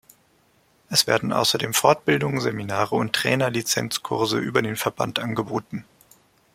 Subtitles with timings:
[0.89, 5.85] Es werden außerdem Fortbildungen, Seminare und Trainerlizenz-Kurse über den Verband angeboten.